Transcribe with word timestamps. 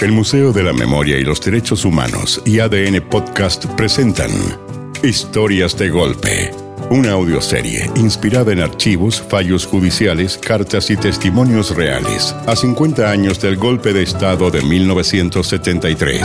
El 0.00 0.12
Museo 0.12 0.52
de 0.52 0.62
la 0.62 0.72
Memoria 0.72 1.18
y 1.18 1.24
los 1.24 1.40
Derechos 1.40 1.84
Humanos 1.84 2.40
y 2.44 2.60
ADN 2.60 3.00
Podcast 3.10 3.66
presentan 3.74 4.30
Historias 5.02 5.76
de 5.76 5.88
Golpe, 5.88 6.52
una 6.88 7.12
audioserie 7.12 7.90
inspirada 7.96 8.52
en 8.52 8.60
archivos, 8.60 9.20
fallos 9.20 9.66
judiciales, 9.66 10.38
cartas 10.38 10.90
y 10.90 10.96
testimonios 10.96 11.74
reales 11.74 12.32
a 12.46 12.54
50 12.54 13.10
años 13.10 13.40
del 13.40 13.56
golpe 13.56 13.92
de 13.92 14.04
Estado 14.04 14.52
de 14.52 14.62
1973. 14.62 16.22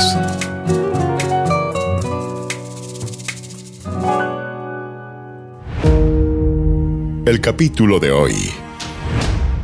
El 7.25 7.41
capítulo 7.41 7.99
de 7.99 8.11
hoy. 8.11 8.35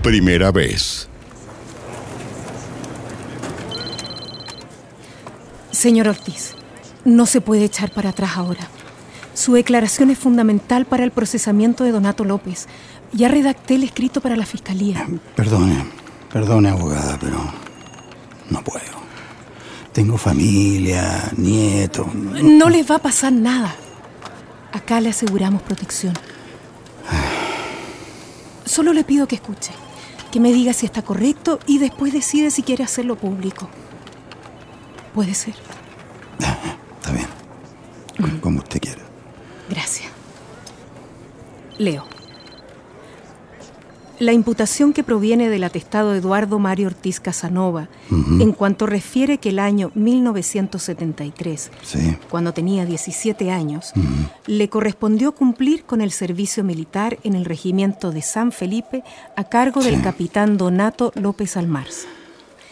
Primera 0.02 0.52
vez. 0.52 1.09
Señor 5.80 6.10
Ortiz, 6.10 6.56
no 7.06 7.26
se 7.26 7.40
puede 7.40 7.64
echar 7.64 7.90
para 7.90 8.10
atrás 8.10 8.32
ahora. 8.36 8.68
Su 9.34 9.54
declaración 9.54 10.10
es 10.10 10.20
fundamental 10.20 10.84
para 10.84 11.05
el 11.05 11.12
procesamiento 11.12 11.86
de 11.86 11.92
Donato 11.92 12.26
López. 12.26 12.68
Ya 13.14 13.30
redacté 13.30 13.76
el 13.76 13.86
escrito 13.86 14.20
para 14.20 14.36
la 14.36 14.46
fiscalía. 14.46 15.08
Perdone, 15.38 15.86
perdone, 16.34 16.68
abogada, 16.68 17.18
pero 17.18 17.38
no 18.50 18.62
puedo. 18.62 18.92
Tengo 19.94 20.18
familia, 20.18 21.32
nieto. 21.38 22.12
No 22.14 22.70
les 22.70 22.91
va 22.91 22.96
a 22.96 23.00
pasar 23.00 23.32
nada. 23.32 23.74
Acá 24.74 25.00
le 25.00 25.08
aseguramos 25.08 25.62
protección. 25.62 26.14
Solo 28.66 28.91
le 28.91 29.05
pido 29.05 29.30
que 29.30 29.36
escuche, 29.36 29.72
que 30.30 30.41
me 30.41 30.52
diga 30.52 30.74
si 30.74 30.86
está 30.86 31.04
correcto 31.04 31.58
y 31.68 31.77
después 31.77 32.12
decide 32.12 32.52
si 32.52 32.64
quiere 32.64 32.84
hacerlo 32.84 33.16
público. 33.16 33.70
Puede 35.13 35.34
ser. 35.34 35.54
Está 36.99 37.12
bien. 37.13 37.27
Como- 38.20 38.41
Como 38.41 38.57
usted 38.60 38.79
quiera. 38.82 39.02
Gracias. 39.70 40.10
Leo. 41.77 42.05
La 44.20 44.34
imputación 44.34 44.91
que 44.91 45.02
proviene 45.02 45.48
del 45.48 45.63
atestado 45.63 46.13
Eduardo 46.13 46.60
Mario 46.60 46.87
Ortiz 46.87 47.21
Casanova, 47.21 47.87
en 48.12 48.52
cuanto 48.52 48.85
refiere 48.85 49.37
que 49.37 49.48
el 49.48 49.60
año 49.60 49.91
1973, 49.96 51.71
Sí. 51.84 52.18
cuando 52.30 52.52
tenía 52.54 52.85
17 52.85 53.49
años, 53.49 53.93
le 54.46 54.68
correspondió 54.68 55.32
cumplir 55.32 55.85
con 55.85 56.02
el 56.02 56.12
servicio 56.12 56.65
militar 56.65 57.18
en 57.24 57.34
el 57.35 57.46
regimiento 57.46 58.12
de 58.12 58.21
San 58.21 58.52
Felipe 58.52 59.05
a 59.37 59.46
cargo 59.46 59.82
del 59.82 60.02
capitán 60.02 60.57
Donato 60.57 61.13
López 61.15 61.55
Almarza. 61.55 62.07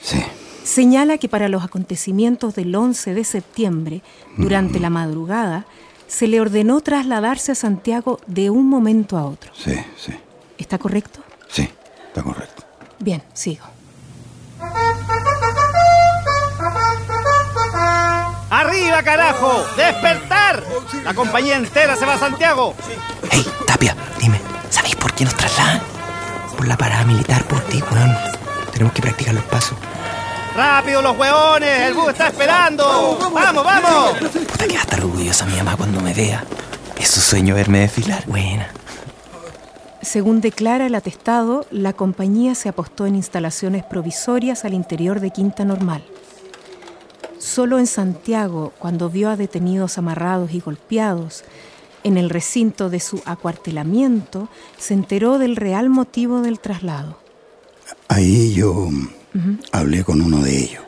Sí. 0.01 0.19
Señala 0.67 1.17
que 1.17 1.29
para 1.29 1.47
los 1.47 1.63
acontecimientos 1.63 2.53
del 2.53 2.75
11 2.75 3.13
de 3.13 3.23
septiembre, 3.23 4.01
durante 4.35 4.81
la 4.81 4.89
madrugada, 4.89 5.65
se 6.07 6.27
le 6.27 6.41
ordenó 6.41 6.81
trasladarse 6.81 7.53
a 7.53 7.55
Santiago 7.55 8.19
de 8.27 8.49
un 8.49 8.67
momento 8.67 9.17
a 9.17 9.25
otro. 9.25 9.49
Sí, 9.55 9.73
sí. 9.97 10.11
¿Está 10.57 10.77
correcto? 10.77 11.21
Sí. 11.47 11.69
Está 12.07 12.21
correcto. 12.21 12.63
Bien, 12.99 13.23
sigo. 13.33 13.63
¡Arriba, 18.49 19.01
carajo! 19.03 19.63
¡Despertar! 19.77 20.65
La 21.05 21.13
compañía 21.13 21.55
entera 21.55 21.95
se 21.95 22.05
va 22.05 22.15
a 22.15 22.19
Santiago. 22.19 22.75
Hey, 23.31 23.47
Tapia, 23.65 23.95
dime, 24.19 24.41
¿sabéis 24.69 24.97
por 24.97 25.13
qué 25.13 25.23
nos 25.23 25.35
trasladan? 25.35 25.81
Por 26.57 26.67
la 26.67 26.75
parada 26.75 27.05
militar, 27.05 27.45
por 27.45 27.61
ti, 27.61 27.81
weón. 27.89 28.13
Tenemos 28.73 28.91
que 28.93 29.01
practicar 29.01 29.33
los 29.33 29.45
pasos. 29.45 29.77
¡Rápido, 30.57 31.03
los 31.03 31.15
hueones! 31.15 31.81
¡El 31.81 31.93
bus 31.93 32.09
está 32.09 32.29
esperando! 32.29 33.15
¡Vamos, 33.31 33.63
vamos! 33.63 34.17
Puta 34.17 34.65
que 34.65 34.73
va 34.73 34.79
a 34.79 34.81
estar 34.81 34.99
orgullosa 35.01 35.45
mi 35.45 35.55
mamá 35.55 35.77
cuando 35.77 36.01
me 36.01 36.15
vea. 36.15 36.43
Es 36.99 37.09
su 37.09 37.21
sueño 37.21 37.53
verme 37.53 37.81
desfilar. 37.81 38.25
Buena. 38.25 38.67
Según 40.01 40.41
declara 40.41 40.87
el 40.87 40.95
atestado, 40.95 41.67
la 41.69 41.93
compañía 41.93 42.55
se 42.55 42.69
apostó 42.69 43.05
en 43.05 43.15
instalaciones 43.15 43.83
provisorias 43.83 44.65
al 44.65 44.73
interior 44.73 45.19
de 45.19 45.29
Quinta 45.29 45.63
Normal. 45.63 46.03
Solo 47.37 47.77
en 47.77 47.85
Santiago, 47.85 48.73
cuando 48.79 49.11
vio 49.11 49.29
a 49.29 49.35
detenidos 49.35 49.99
amarrados 49.99 50.55
y 50.55 50.59
golpeados, 50.59 51.43
en 52.03 52.17
el 52.17 52.31
recinto 52.31 52.89
de 52.89 52.99
su 52.99 53.21
acuartelamiento, 53.25 54.49
se 54.79 54.95
enteró 54.95 55.37
del 55.37 55.55
real 55.55 55.89
motivo 55.89 56.41
del 56.41 56.59
traslado. 56.59 57.19
Ahí 58.07 58.55
yo 58.55 58.89
mm, 59.39 59.59
hablé 59.71 60.03
con 60.03 60.21
uno 60.21 60.41
de 60.41 60.57
ellos. 60.57 60.83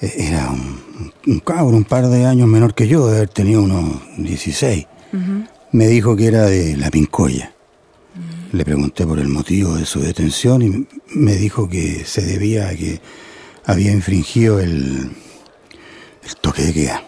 E- 0.00 0.26
Era 0.28 0.50
un, 0.50 1.12
un 1.26 1.40
cabro, 1.40 1.76
un 1.76 1.84
par 1.84 2.08
de 2.08 2.26
años 2.26 2.46
menor 2.48 2.74
que 2.74 2.86
yo, 2.88 3.06
de 3.08 3.16
haber 3.16 3.28
tenido 3.28 3.62
unos 3.62 4.00
16. 4.18 4.86
Me 5.72 5.86
dijo 5.88 6.16
que 6.16 6.26
era 6.26 6.42
de 6.44 6.76
La 6.76 6.90
Pincoya. 6.90 7.52
Le 8.52 8.64
pregunté 8.64 9.06
por 9.06 9.18
el 9.18 9.28
motivo 9.28 9.74
de 9.76 9.86
su 9.86 10.00
detención 10.00 10.60
y 10.62 10.86
me 11.14 11.34
dijo 11.36 11.68
que 11.68 12.04
se 12.04 12.20
debía 12.22 12.68
a 12.68 12.74
que 12.74 13.00
había 13.64 13.90
infringido 13.92 14.60
el, 14.60 15.10
el 16.24 16.36
toque 16.42 16.62
de 16.64 16.72
queda. 16.74 17.02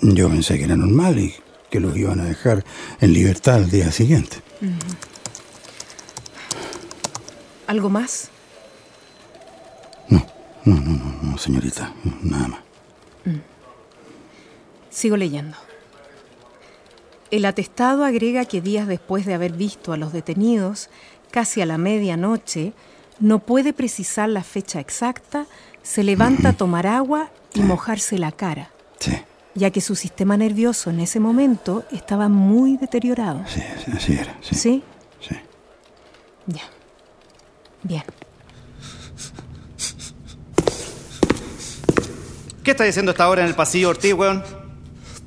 Yo 0.00 0.28
pensé 0.30 0.56
que 0.58 0.64
era 0.64 0.76
normal 0.76 1.18
y 1.18 1.34
que 1.70 1.80
los 1.80 1.96
iban 1.96 2.20
a 2.20 2.24
dejar 2.24 2.64
en 3.00 3.12
libertad 3.12 3.56
al 3.56 3.70
día 3.70 3.90
siguiente. 3.92 4.38
¿Algo 7.66 7.88
más? 7.90 8.30
No, 10.64 10.76
no, 10.76 10.90
no, 10.92 11.14
no, 11.22 11.38
señorita, 11.38 11.92
nada 12.22 12.48
más. 12.48 12.60
Sigo 14.90 15.16
leyendo. 15.16 15.56
El 17.30 17.44
atestado 17.46 18.04
agrega 18.04 18.44
que 18.44 18.60
días 18.60 18.86
después 18.86 19.24
de 19.24 19.34
haber 19.34 19.52
visto 19.52 19.92
a 19.92 19.96
los 19.96 20.12
detenidos, 20.12 20.90
casi 21.30 21.62
a 21.62 21.66
la 21.66 21.78
medianoche, 21.78 22.74
no 23.18 23.38
puede 23.38 23.72
precisar 23.72 24.28
la 24.28 24.42
fecha 24.44 24.80
exacta, 24.80 25.46
se 25.82 26.04
levanta 26.04 26.50
a 26.50 26.52
tomar 26.52 26.86
agua 26.86 27.30
y 27.54 27.60
mojarse 27.62 28.18
la 28.18 28.32
cara, 28.32 28.70
Sí, 28.98 29.12
ya 29.54 29.70
que 29.70 29.80
su 29.80 29.96
sistema 29.96 30.36
nervioso 30.36 30.90
en 30.90 31.00
ese 31.00 31.20
momento 31.20 31.84
estaba 31.90 32.28
muy 32.28 32.76
deteriorado. 32.76 33.42
sí, 33.48 33.62
sí, 33.84 33.90
así 33.96 34.12
era. 34.12 34.36
Sí, 34.42 34.54
¿Sí? 34.54 34.82
sí. 35.20 35.36
Ya. 36.46 36.62
Bien. 37.82 38.02
¿Qué 42.62 42.70
estás 42.70 42.86
diciendo 42.86 43.10
hasta 43.10 43.24
ahora 43.24 43.42
en 43.42 43.48
el 43.48 43.56
pasillo, 43.56 43.88
Ortiz, 43.88 44.14
weón? 44.14 44.44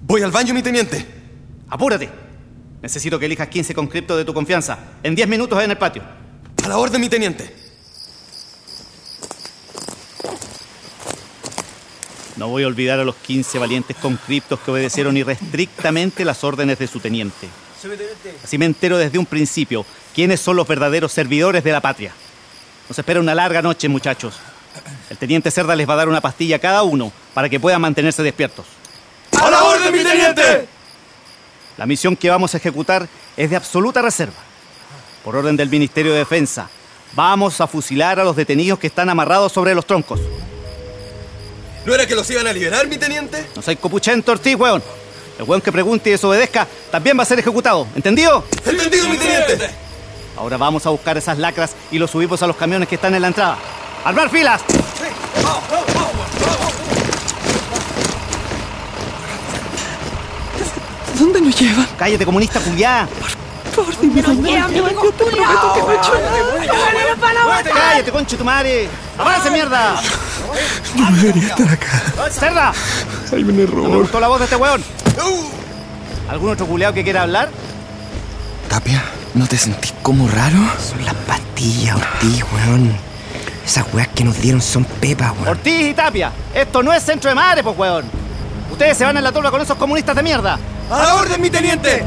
Voy 0.01 0.22
al 0.22 0.31
baño, 0.31 0.53
mi 0.53 0.63
teniente. 0.63 1.06
¡Apúrate! 1.69 2.09
Necesito 2.81 3.19
que 3.19 3.25
elijas 3.25 3.50
15 3.50 3.73
conscriptos 3.73 4.18
de 4.18 4.23
tu 4.23 4.34
confianza. 4.34 4.79
En 5.03 5.16
10 5.16 5.28
minutos 5.28 5.62
en 5.62 5.72
el 5.72 5.78
patio. 5.78 6.01
A 6.63 6.69
la 6.69 6.78
orden, 6.78 7.01
mi 7.01 7.09
teniente. 7.09 7.53
No 12.38 12.47
voy 12.47 12.63
a 12.63 12.68
olvidar 12.68 13.00
a 13.00 13.03
los 13.03 13.16
15 13.16 13.59
valientes 13.59 13.97
conscriptos 13.97 14.59
que 14.62 14.72
obedecieron 14.72 15.17
irrestrictamente 15.17 16.23
las 16.23 16.44
órdenes 16.44 16.79
de 16.79 16.88
su 16.88 17.02
teniente. 17.02 17.50
Así 18.44 18.57
me 18.57 18.66
entero 18.66 18.97
desde 18.97 19.17
un 19.17 19.25
principio 19.25 19.85
quiénes 20.13 20.40
son 20.40 20.56
los 20.56 20.67
verdaderos 20.67 21.12
servidores 21.12 21.63
de 21.66 21.72
la 21.72 21.81
patria. 21.81 22.13
Nos 22.88 22.97
espera 22.97 23.19
una 23.19 23.35
larga 23.35 23.62
noche, 23.62 23.90
muchachos. 23.90 24.40
El 25.09 25.18
teniente 25.18 25.52
Cerda 25.52 25.75
les 25.75 25.88
va 25.88 25.94
a 25.94 25.97
dar 25.97 26.09
una 26.09 26.22
pastilla 26.22 26.58
a 26.58 26.59
cada 26.59 26.84
uno 26.84 27.12
para 27.34 27.50
que 27.50 27.59
puedan 27.59 27.81
mantenerse 27.81 28.24
despiertos. 28.24 28.66
¡A 29.41 29.50
la 29.50 29.63
orden, 29.63 29.94
mi 29.94 30.03
teniente! 30.03 30.68
La 31.78 31.86
misión 31.86 32.16
que 32.16 32.30
vamos 32.30 32.53
a 32.53 32.58
ejecutar 32.58 33.08
es 33.35 33.50
de 33.50 33.56
absoluta 33.56 34.02
reserva. 34.02 34.34
Por 35.24 35.35
orden 35.35 35.58
del 35.58 35.69
Ministerio 35.69 36.14
de 36.14 36.20
Defensa, 36.20 36.70
vamos 37.14 37.59
a 37.61 37.67
fusilar 37.67 38.20
a 38.20 38.23
los 38.23 38.35
detenidos 38.35 38.79
que 38.79 38.88
están 38.88 39.09
amarrados 39.09 39.52
sobre 39.52 39.76
los 39.76 39.85
troncos. 39.85 40.20
¿No 41.85 41.94
era 41.94 42.08
que 42.08 42.16
los 42.16 42.29
iban 42.32 42.47
a 42.47 42.53
liberar, 42.53 42.88
mi 42.88 42.97
teniente? 42.97 43.46
No 43.55 43.61
soy 43.61 43.76
copuchento, 43.76 44.32
Ortiz, 44.32 44.55
weón. 44.55 44.82
El 45.38 45.44
weón 45.44 45.61
que 45.61 45.72
pregunte 45.72 46.09
y 46.09 46.14
desobedezca 46.14 46.67
también 46.90 47.17
va 47.17 47.23
a 47.23 47.26
ser 47.26 47.40
ejecutado. 47.40 47.88
¿Entendido? 47.96 48.46
¡Entendido, 48.66 49.09
mi 49.09 49.17
teniente! 49.17 49.70
Ahora 50.38 50.58
vamos 50.58 50.85
a 50.85 50.90
buscar 50.90 51.17
esas 51.17 51.38
lacras 51.38 51.76
y 51.91 51.97
los 51.97 52.11
subimos 52.11 52.41
a 52.41 52.47
los 52.47 52.55
camiones 52.55 52.88
que 52.88 52.96
están 52.96 53.14
en 53.16 53.22
la 53.22 53.28
entrada. 53.28 53.58
¡Armar 54.05 54.29
filas! 54.29 54.61
¿Dónde 61.19 61.41
nos 61.41 61.59
llevan? 61.59 61.87
¡Cállate, 61.97 62.25
comunista 62.25 62.59
culiá! 62.59 63.07
Por 63.75 63.85
favor, 63.85 64.02
dime 64.02 64.22
dónde 64.22 64.59
nos 64.59 64.72
llevan. 64.72 64.93
Yo 64.96 65.11
te 65.11 65.25
prometo 65.25 65.73
que 65.73 65.81
no 65.81 65.91
he 65.91 65.96
hecho 65.96 66.13
nada. 67.34 67.63
¡Cállate, 67.73 68.11
conche 68.11 68.37
tu 68.37 68.43
madre! 68.43 68.90
¡Avance, 69.17 69.49
mierda! 69.52 70.02
No 70.96 71.11
debería 71.17 71.47
estar 71.47 71.69
acá. 71.69 72.02
¡Cerda! 72.31 72.73
Hay 73.31 73.43
un 73.43 73.47
¿No 73.47 73.53
me 73.53 73.63
error. 73.63 74.02
gustó 74.02 74.19
la 74.19 74.28
voz 74.28 74.40
de 74.40 74.46
este 74.46 74.55
weón? 74.55 74.84
¿Algún 76.29 76.52
otro 76.52 76.66
culeado 76.66 76.93
que 76.93 77.03
quiera 77.03 77.22
hablar? 77.23 77.49
Tapia, 78.69 79.03
¿no 79.34 79.46
te 79.47 79.57
sentís 79.57 79.93
como 80.02 80.28
raro? 80.28 80.57
Son 80.90 81.03
las 81.05 81.13
pastillas, 81.16 81.96
Ortiz, 81.96 82.43
weón. 82.53 82.97
Esas 83.66 83.91
weas 83.94 84.08
que 84.09 84.23
nos 84.23 84.40
dieron 84.40 84.62
son 84.62 84.85
pepas, 84.85 85.34
weón. 85.34 85.47
Ortiz 85.47 85.90
y 85.90 85.94
Tapia, 85.94 86.32
esto 86.53 86.84
no 86.84 86.94
es 86.94 87.03
centro 87.03 87.29
de 87.29 87.35
madre, 87.35 87.64
pues, 87.64 87.76
weón. 87.78 88.06
Ustedes 88.72 88.96
se 88.97 89.03
van 89.06 89.17
en 89.17 89.23
la 89.23 89.32
turba 89.32 89.50
con 89.50 89.59
esos 89.62 89.78
comunistas 89.78 90.16
de 90.16 90.22
mierda. 90.22 90.59
¡A 90.91 91.00
la 91.00 91.16
orden, 91.16 91.41
mi 91.41 91.50
teniente! 91.50 92.06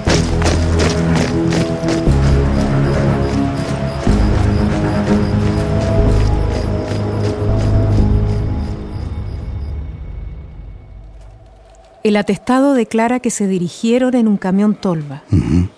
El 12.05 12.16
atestado 12.16 12.75
declara 12.75 13.20
que 13.20 13.31
se 13.31 13.46
dirigieron 13.46 14.14
en 14.14 14.28
un 14.28 14.37
camión 14.37 14.75
tolva, 14.76 15.22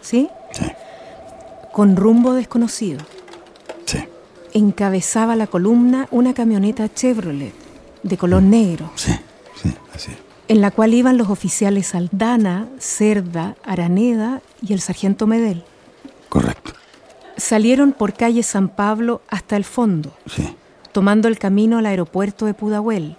¿sí? 0.00 0.28
Sí, 0.52 0.66
Con 1.72 1.96
rumbo 1.96 2.34
desconocido. 2.34 3.00
Encabezaba 4.52 5.36
la 5.36 5.46
columna 5.46 6.08
una 6.10 6.34
camioneta 6.34 6.92
Chevrolet 6.92 7.52
de 8.02 8.16
color 8.16 8.42
negro, 8.42 8.90
sí, 8.96 9.12
sí, 9.62 9.74
así. 9.94 10.10
en 10.48 10.60
la 10.60 10.70
cual 10.70 10.94
iban 10.94 11.16
los 11.18 11.28
oficiales 11.28 11.94
Aldana, 11.94 12.66
Cerda, 12.78 13.56
Araneda 13.64 14.40
y 14.62 14.72
el 14.72 14.80
sargento 14.80 15.26
Medel. 15.26 15.62
Correcto. 16.28 16.72
Salieron 17.36 17.92
por 17.92 18.14
calle 18.14 18.42
San 18.42 18.68
Pablo 18.68 19.22
hasta 19.28 19.56
el 19.56 19.64
fondo, 19.64 20.12
Sí, 20.26 20.48
tomando 20.92 21.28
el 21.28 21.38
camino 21.38 21.78
al 21.78 21.86
aeropuerto 21.86 22.46
de 22.46 22.54
Pudahuel. 22.54 23.16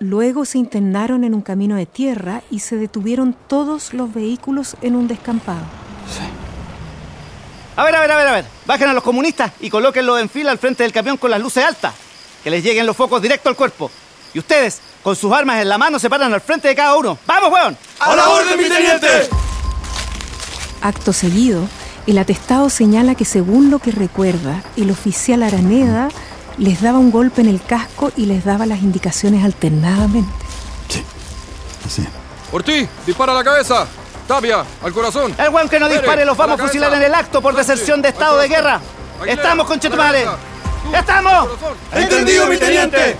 Luego 0.00 0.44
se 0.44 0.58
internaron 0.58 1.24
en 1.24 1.34
un 1.34 1.42
camino 1.42 1.74
de 1.76 1.86
tierra 1.86 2.42
y 2.50 2.60
se 2.60 2.76
detuvieron 2.76 3.34
todos 3.48 3.92
los 3.92 4.14
vehículos 4.14 4.76
en 4.80 4.94
un 4.96 5.08
descampado. 5.08 5.64
sí. 6.08 6.22
A 7.78 7.84
ver, 7.84 7.94
a 7.94 8.00
ver, 8.00 8.10
a 8.10 8.16
ver, 8.16 8.26
a 8.26 8.32
ver. 8.32 8.44
Bajen 8.66 8.88
a 8.88 8.92
los 8.92 9.04
comunistas 9.04 9.52
y 9.60 9.70
colóquenlos 9.70 10.20
en 10.20 10.28
fila 10.28 10.50
al 10.50 10.58
frente 10.58 10.82
del 10.82 10.92
camión 10.92 11.16
con 11.16 11.30
las 11.30 11.40
luces 11.40 11.64
altas. 11.64 11.94
Que 12.42 12.50
les 12.50 12.64
lleguen 12.64 12.84
los 12.84 12.96
focos 12.96 13.22
directo 13.22 13.48
al 13.48 13.54
cuerpo. 13.54 13.88
Y 14.34 14.40
ustedes, 14.40 14.80
con 15.00 15.14
sus 15.14 15.32
armas 15.32 15.62
en 15.62 15.68
la 15.68 15.78
mano, 15.78 16.00
se 16.00 16.10
paran 16.10 16.34
al 16.34 16.40
frente 16.40 16.66
de 16.66 16.74
cada 16.74 16.96
uno. 16.96 17.16
¡Vamos, 17.24 17.52
weón! 17.52 17.78
¡A 18.00 18.16
la 18.16 18.30
orden, 18.30 18.58
mi 18.58 18.68
teniente! 18.68 19.06
Acto 20.82 21.12
seguido, 21.12 21.68
el 22.08 22.18
atestado 22.18 22.68
señala 22.68 23.14
que 23.14 23.24
según 23.24 23.70
lo 23.70 23.78
que 23.78 23.92
recuerda, 23.92 24.64
el 24.76 24.90
oficial 24.90 25.44
Araneda 25.44 26.08
les 26.56 26.82
daba 26.82 26.98
un 26.98 27.12
golpe 27.12 27.42
en 27.42 27.48
el 27.48 27.62
casco 27.62 28.10
y 28.16 28.26
les 28.26 28.44
daba 28.44 28.66
las 28.66 28.82
indicaciones 28.82 29.44
alternadamente. 29.44 30.32
Sí, 30.88 31.04
así. 31.86 32.02
es. 32.02 32.08
Ortiz, 32.50 32.88
dispara 33.06 33.30
a 33.30 33.36
la 33.36 33.44
cabeza. 33.44 33.86
Tapia, 34.28 34.62
al 34.82 34.92
corazón. 34.92 35.34
El 35.38 35.48
weón 35.48 35.70
que 35.70 35.80
no 35.80 35.86
Pérez, 35.86 36.02
dispare 36.02 36.24
los 36.26 36.36
vamos 36.36 36.60
a 36.60 36.64
fusilar 36.64 36.92
en 36.92 37.02
el 37.02 37.14
acto 37.14 37.40
por 37.40 37.54
Sánchez, 37.54 37.68
deserción 37.68 38.02
de 38.02 38.10
estado 38.10 38.36
de 38.36 38.46
guerra. 38.46 38.78
Aguilera, 39.16 39.32
¡Estamos. 39.32 39.66
Tú, 39.66 40.94
¡Estamos! 40.94 41.48
¡Entendido, 41.94 42.46
mi 42.46 42.58
teniente! 42.58 43.16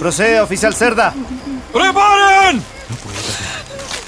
Procede, 0.00 0.40
oficial 0.40 0.74
Cerda. 0.74 1.12
¡Preparen! 1.74 2.64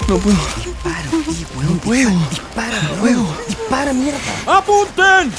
Dispara, 0.07 1.03
Ortiz, 1.13 1.45
weón. 1.55 1.75
No 1.75 1.81
puedo. 1.81 2.09
Dispara, 2.29 2.81
no 2.81 2.93
puedo. 2.95 3.37
Dispara, 3.47 3.93
mierda. 3.93 4.17
¡Apunten! 4.47 5.33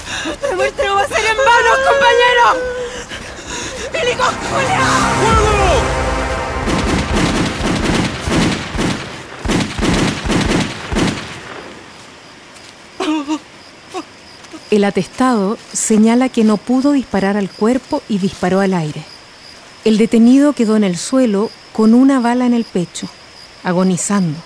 ¡Nuestro 0.54 0.94
va 0.94 1.02
a 1.02 1.08
ser 1.08 1.24
en 1.24 1.36
vano, 1.36 1.70
compañero! 1.88 2.46
¡Helicóptero! 3.94 4.84
¡Fuego! 5.20 5.97
El 14.70 14.84
atestado 14.84 15.56
señala 15.72 16.28
que 16.28 16.44
no 16.44 16.58
pudo 16.58 16.92
disparar 16.92 17.38
al 17.38 17.50
cuerpo 17.50 18.02
y 18.08 18.18
disparó 18.18 18.60
al 18.60 18.74
aire. 18.74 19.02
El 19.84 19.96
detenido 19.96 20.52
quedó 20.52 20.76
en 20.76 20.84
el 20.84 20.98
suelo 20.98 21.50
con 21.72 21.94
una 21.94 22.20
bala 22.20 22.44
en 22.44 22.52
el 22.52 22.64
pecho, 22.64 23.08
agonizando. 23.64 24.38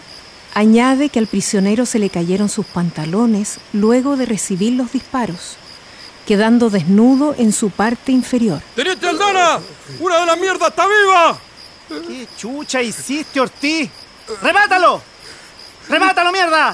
Añade 0.54 1.08
que 1.08 1.18
al 1.18 1.26
prisionero 1.26 1.86
se 1.86 1.98
le 1.98 2.10
cayeron 2.10 2.48
sus 2.48 2.66
pantalones 2.66 3.58
luego 3.72 4.16
de 4.16 4.26
recibir 4.26 4.74
los 4.74 4.92
disparos, 4.92 5.56
quedando 6.26 6.70
desnudo 6.70 7.34
en 7.36 7.52
su 7.52 7.70
parte 7.70 8.12
inferior. 8.12 8.62
¡Teniente 8.76 9.08
Aldana! 9.08 9.58
¡Una 9.98 10.20
de 10.20 10.26
las 10.26 10.38
mierdas 10.38 10.68
está 10.68 10.86
viva! 10.86 11.38
¿Qué 11.88 12.28
chucha 12.36 12.80
hiciste, 12.80 13.40
Ortiz? 13.40 13.90
¡Remátalo! 14.40 15.02
¡Remátalo, 15.88 16.32
mierda! 16.32 16.72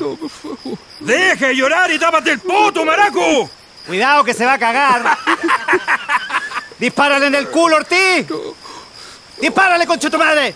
¡Deje 1.00 1.46
de 1.46 1.56
llorar 1.56 1.90
y 1.90 1.98
tápate 1.98 2.32
el 2.32 2.40
poto, 2.40 2.84
maraco! 2.84 3.50
Cuidado 3.86 4.24
que 4.24 4.34
se 4.34 4.44
va 4.44 4.54
a 4.54 4.58
cagar. 4.58 5.18
¡Dispárale 6.78 7.26
en 7.26 7.34
el 7.34 7.48
culo, 7.48 7.76
Ortiz! 7.76 8.26
¡Dispárale, 9.40 9.86
concha 9.86 10.10
tu 10.10 10.18
madre! 10.18 10.54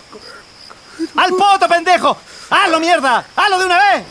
¡Al 1.15 1.31
poto, 1.31 1.67
pendejo! 1.67 2.17
¡Hazlo, 2.49 2.79
mierda! 2.79 3.25
¡Hazlo 3.35 3.59
de 3.59 3.65
una 3.65 3.77
vez! 3.77 4.03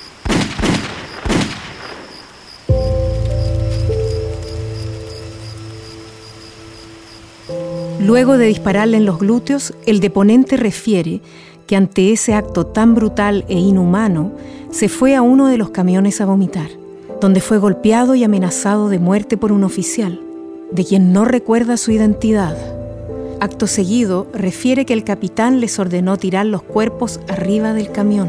Luego 8.01 8.37
de 8.37 8.47
dispararle 8.47 8.97
en 8.97 9.07
los 9.07 9.21
glúteos, 9.21 9.75
el 9.87 10.01
deponente 10.01 10.57
refiere 10.57 11.21
que 11.73 11.77
ante 11.77 12.13
ese 12.13 12.35
acto 12.35 12.67
tan 12.67 12.95
brutal 12.95 13.47
e 13.49 13.59
inhumano, 13.59 14.33
se 14.71 14.91
fue 14.91 15.17
a 15.17 15.23
uno 15.23 15.49
de 15.49 15.57
los 15.57 15.71
camiones 15.71 16.21
a 16.21 16.27
vomitar, 16.27 16.69
donde 17.19 17.41
fue 17.41 17.57
golpeado 17.57 18.15
y 18.15 18.25
amenazado 18.25 18.91
de 18.91 18.99
muerte 18.99 19.39
por 19.39 19.53
un 19.53 19.65
oficial, 19.65 20.21
de 20.71 20.85
quien 20.85 21.15
no 21.15 21.25
recuerda 21.25 21.79
su 21.79 21.91
identidad. 21.91 22.59
Acto 23.41 23.67
seguido, 23.67 24.27
refiere 24.35 24.85
que 24.85 24.93
el 24.93 25.03
capitán 25.03 25.61
les 25.61 25.79
ordenó 25.79 26.19
tirar 26.19 26.45
los 26.45 26.63
cuerpos 26.63 27.21
arriba 27.27 27.73
del 27.73 27.91
camión. 27.91 28.29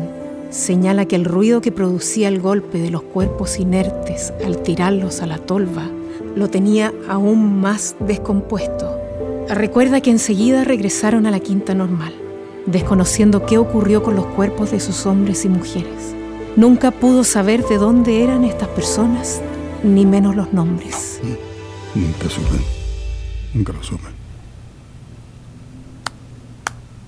Señala 0.50 1.04
que 1.04 1.18
el 1.18 1.26
ruido 1.26 1.60
que 1.60 1.74
producía 1.74 2.30
el 2.30 2.40
golpe 2.40 2.78
de 2.78 2.92
los 2.92 3.02
cuerpos 3.02 3.60
inertes 3.60 4.32
al 4.46 4.60
tirarlos 4.60 5.22
a 5.22 5.28
la 5.28 5.38
tolva 5.38 5.90
lo 6.34 6.50
tenía 6.50 6.94
aún 7.10 7.60
más 7.60 7.98
descompuesto. 8.00 8.98
Recuerda 9.50 10.00
que 10.00 10.12
enseguida 10.12 10.64
regresaron 10.64 11.26
a 11.26 11.32
la 11.32 11.42
quinta 11.42 11.74
normal, 11.74 12.23
desconociendo 12.66 13.46
qué 13.46 13.58
ocurrió 13.58 14.04
con 14.04 14.16
los 14.16 14.26
cuerpos 14.28 14.72
de 14.72 14.80
sus 14.80 15.06
hombres 15.06 15.46
y 15.46 15.50
mujeres. 15.50 16.16
Nunca 16.56 16.92
pudo 16.92 17.24
saber 17.24 17.64
de 17.66 17.78
dónde 17.78 18.24
eran 18.24 18.44
estas 18.44 18.70
personas, 18.70 19.42
ni 19.84 20.06
menos 20.06 20.36
los 20.36 20.54
nombres. 20.54 21.20
Nunca 21.96 22.30
supe. 22.30 22.64
Nunca 23.54 23.74
lo 23.74 23.84
supe. 23.84 24.08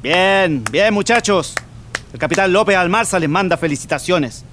Bien, 0.02 0.64
bien, 0.72 0.94
muchachos. 0.94 1.56
El 2.14 2.20
capitán 2.20 2.54
López 2.54 2.76
Almarza 2.76 3.20
les 3.20 3.30
manda 3.30 3.58
felicitaciones. 3.58 4.44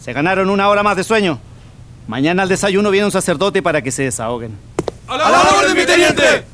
Se 0.00 0.12
ganaron 0.12 0.50
una 0.50 0.68
hora 0.68 0.82
más 0.82 0.96
de 0.96 1.04
sueño. 1.04 1.38
Mañana 2.08 2.42
al 2.42 2.48
desayuno 2.48 2.90
viene 2.90 3.06
un 3.06 3.12
sacerdote 3.12 3.62
para 3.62 3.82
que 3.82 3.90
se 3.90 4.02
desahoguen. 4.02 4.52
¡A 5.08 5.14
¡A 5.14 5.30
la 5.30 5.40
orden, 5.58 5.76
mi 5.76 5.86
teniente! 5.86 6.53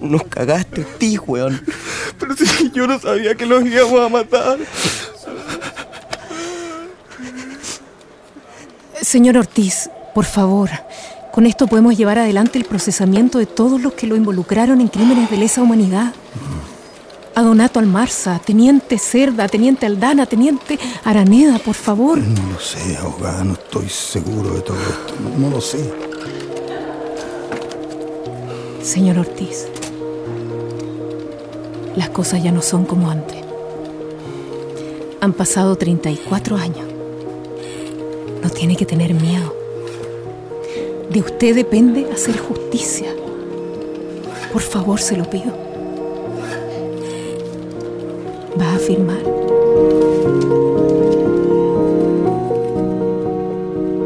Nos 0.00 0.24
cagaste, 0.24 0.82
Ortiz, 0.82 1.20
weón. 1.26 1.62
Pero 2.18 2.36
si 2.36 2.70
yo 2.70 2.86
no 2.86 2.98
sabía 2.98 3.34
que 3.34 3.46
los 3.46 3.64
íbamos 3.64 4.00
a 4.00 4.08
matar. 4.08 4.58
Señor 9.00 9.36
Ortiz, 9.36 9.90
por 10.14 10.24
favor, 10.24 10.70
con 11.32 11.46
esto 11.46 11.66
podemos 11.66 11.96
llevar 11.96 12.18
adelante 12.18 12.58
el 12.58 12.64
procesamiento 12.64 13.38
de 13.38 13.46
todos 13.46 13.80
los 13.80 13.94
que 13.94 14.06
lo 14.06 14.16
involucraron 14.16 14.80
en 14.80 14.88
crímenes 14.88 15.30
de 15.30 15.36
lesa 15.36 15.62
humanidad. 15.62 16.12
A 17.36 17.42
Donato 17.42 17.80
Almarza, 17.80 18.38
Teniente 18.38 18.98
Cerda, 18.98 19.48
Teniente 19.48 19.86
Aldana, 19.86 20.26
Teniente 20.26 20.78
Araneda, 21.02 21.58
por 21.58 21.74
favor. 21.74 22.18
No 22.18 22.52
lo 22.52 22.60
sé, 22.60 22.96
abogada, 22.96 23.42
no 23.42 23.54
estoy 23.54 23.88
seguro 23.88 24.54
de 24.54 24.60
todo 24.60 24.78
esto. 24.80 25.14
No, 25.20 25.48
no 25.48 25.56
lo 25.56 25.60
sé. 25.60 26.13
Señor 28.84 29.18
Ortiz, 29.18 29.66
las 31.96 32.10
cosas 32.10 32.44
ya 32.44 32.52
no 32.52 32.60
son 32.60 32.84
como 32.84 33.08
antes. 33.08 33.38
Han 35.22 35.32
pasado 35.32 35.74
34 35.74 36.56
años. 36.58 36.86
No 38.42 38.50
tiene 38.50 38.76
que 38.76 38.84
tener 38.84 39.14
miedo. 39.14 39.56
De 41.10 41.20
usted 41.20 41.54
depende 41.54 42.10
hacer 42.12 42.36
justicia. 42.36 43.08
Por 44.52 44.60
favor, 44.60 45.00
se 45.00 45.16
lo 45.16 45.24
pido. 45.30 45.50
¿Va 48.60 48.74
a 48.74 48.78
firmar? 48.78 49.22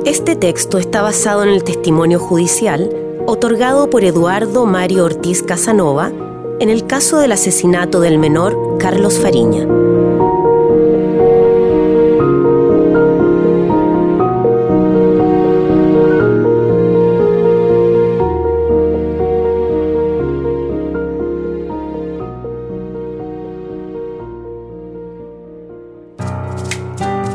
Este 0.04 0.36
texto 0.36 0.78
está 0.78 1.02
basado 1.02 1.42
en 1.42 1.48
el 1.48 1.64
testimonio 1.64 2.20
judicial 2.20 3.07
otorgado 3.30 3.90
por 3.90 4.04
Eduardo 4.04 4.64
Mario 4.64 5.04
Ortiz 5.04 5.42
Casanova 5.42 6.10
en 6.60 6.70
el 6.70 6.86
caso 6.86 7.18
del 7.18 7.32
asesinato 7.32 8.00
del 8.00 8.18
menor 8.18 8.78
Carlos 8.78 9.18
Fariña. 9.18 9.66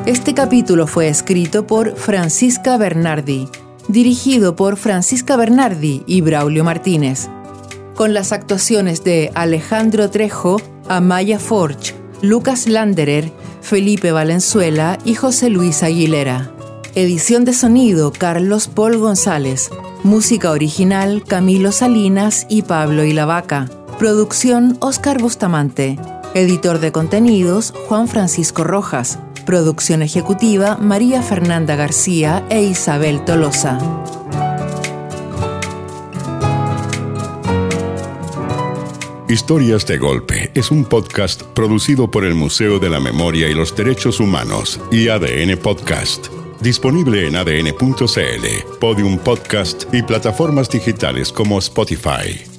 Este 0.07 0.33
capítulo 0.33 0.87
fue 0.87 1.07
escrito 1.07 1.67
por 1.67 1.95
Francisca 1.95 2.77
Bernardi 2.77 3.47
dirigido 3.87 4.55
por 4.55 4.77
Francisca 4.77 5.35
Bernardi 5.35 6.03
y 6.05 6.21
Braulio 6.21 6.63
Martínez, 6.63 7.29
con 7.95 8.13
las 8.13 8.31
actuaciones 8.31 9.03
de 9.03 9.31
Alejandro 9.35 10.09
Trejo, 10.09 10.61
Amaya 10.87 11.39
Forge, 11.39 11.93
Lucas 12.21 12.67
Landerer, 12.67 13.31
Felipe 13.61 14.11
Valenzuela 14.11 14.97
y 15.05 15.15
José 15.15 15.49
Luis 15.49 15.83
Aguilera. 15.83 16.51
Edición 16.95 17.43
de 17.43 17.53
sonido 17.53 18.11
Carlos 18.11 18.67
Paul 18.67 18.97
González. 18.97 19.71
Música 20.03 20.51
original 20.51 21.23
Camilo 21.23 21.71
Salinas 21.71 22.45
y 22.49 22.61
Pablo 22.61 23.03
Ilavaca. 23.03 23.69
Producción 23.97 24.77
Oscar 24.79 25.19
Bustamante. 25.19 25.97
Editor 26.35 26.79
de 26.79 26.91
contenidos 26.91 27.73
Juan 27.87 28.07
Francisco 28.07 28.63
Rojas. 28.63 29.17
Producción 29.45 30.01
ejecutiva 30.01 30.77
María 30.77 31.21
Fernanda 31.21 31.75
García 31.75 32.45
e 32.49 32.63
Isabel 32.63 33.25
Tolosa. 33.25 33.77
Historias 39.27 39.85
de 39.87 39.97
Golpe 39.97 40.51
es 40.53 40.69
un 40.69 40.85
podcast 40.85 41.41
producido 41.41 42.09
por 42.11 42.23
el 42.23 42.35
Museo 42.35 42.77
de 42.79 42.89
la 42.89 42.99
Memoria 42.99 43.49
y 43.49 43.53
los 43.53 43.75
Derechos 43.75 44.19
Humanos 44.19 44.79
y 44.91 45.07
ADN 45.07 45.57
Podcast. 45.57 46.27
Disponible 46.61 47.27
en 47.27 47.35
adn.cl, 47.35 48.77
Podium 48.79 49.17
Podcast 49.17 49.93
y 49.93 50.03
plataformas 50.03 50.69
digitales 50.69 51.31
como 51.31 51.57
Spotify. 51.59 52.52